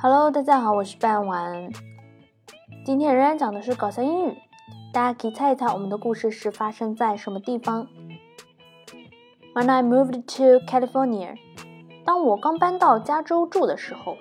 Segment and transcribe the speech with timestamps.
[0.00, 1.70] Hello，大家好，我是半晚。
[2.84, 4.36] 今天仍然讲的是搞笑英语，
[4.92, 7.86] 大家可以猜一猜我们的故事是发生在什么地方？
[9.54, 11.36] When I moved to California，
[12.04, 14.16] 当我刚搬到加州住的时候，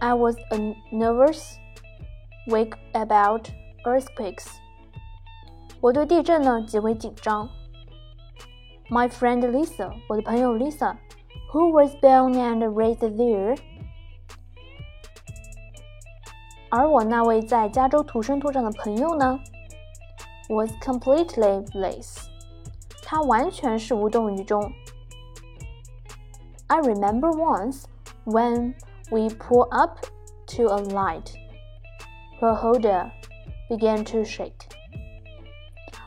[0.00, 1.54] I was a nervous
[2.48, 3.48] week about
[3.84, 4.46] earthquakes。
[5.80, 7.48] 我对地震呢极为紧张。
[8.90, 13.58] My friend Lisa，我的朋友 Lisa，who was born and raised there。
[16.71, 19.37] 而我那位在加州土生土长的朋友呢
[20.47, 22.27] ，was completely bliss，
[23.03, 24.71] 他完全是无动于衷。
[26.67, 27.83] I remember once
[28.23, 28.73] when
[29.09, 29.97] we pull up
[30.55, 31.33] to a light,
[32.39, 33.11] her Honda
[33.69, 34.53] began to shake.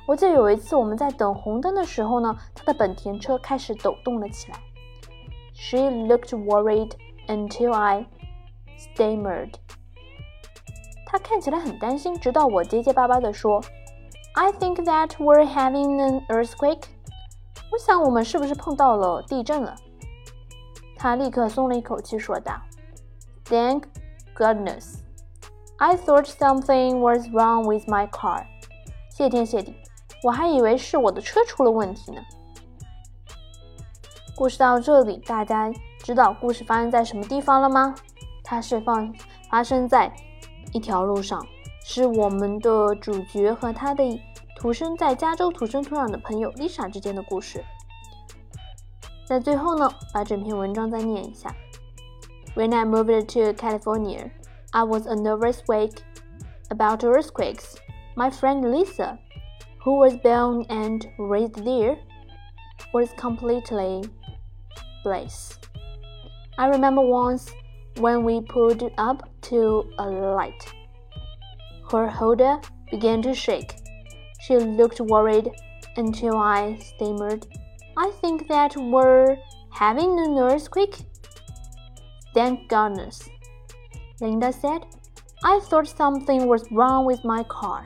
[0.07, 4.59] 我记得有一次我们在等红灯的时候呢，她的本田车开始抖动了起来。
[5.53, 6.93] She looked worried
[7.27, 8.07] until I
[8.79, 9.53] stammered.
[11.07, 13.63] 他看起来很担心，直到我结结巴巴地说
[14.35, 16.83] ：“I think that we're having an earthquake。”
[17.71, 19.77] 我想我们是不是碰到了地震了？
[20.97, 22.61] 他立刻松了一口气，说道
[23.45, 23.85] ：“Thank
[24.35, 24.97] goodness!
[25.77, 28.47] I thought something was wrong with my car。”
[29.11, 29.77] 谢天谢地，
[30.25, 32.21] 我还以为是我的车出了问题呢。
[34.37, 37.95] 故事到这里，大家知道故事发生在什么地方了吗？
[38.43, 39.15] 它是放
[39.49, 40.13] 发生在。
[40.74, 41.46] 一条路上，
[41.84, 44.04] 是我们的主角和他的
[44.56, 47.64] 土生在加州土生土长的朋友 Lisa 之间的故事。
[49.26, 51.56] 在最后呢，把整篇文章再念一下。
[52.56, 54.32] When I moved to California,
[54.72, 55.92] I was a nervous wreck
[56.70, 57.76] about earthquakes.
[58.16, 59.18] My friend Lisa,
[59.84, 61.98] who was born and raised there,
[62.92, 64.10] was completely
[65.04, 65.54] bliss.
[66.58, 67.50] I remember once
[67.99, 70.73] when we pulled up to a light.
[71.91, 73.77] Her Honda began to shake.
[74.41, 75.51] She looked worried
[75.97, 77.47] until I stammered,
[77.97, 79.37] I think that we're
[79.71, 80.97] having an earthquake.
[82.35, 83.29] Thank goodness,
[84.21, 84.83] Linda said.
[85.45, 87.85] I thought something was wrong with my car.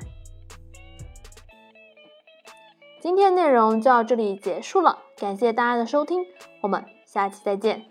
[3.00, 6.24] 今天内容就到这里结束了，感谢大家的收听，
[6.62, 7.84] 我们下期再见，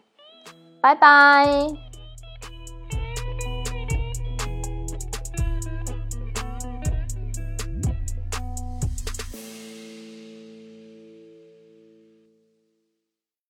[0.82, 1.87] 拜拜。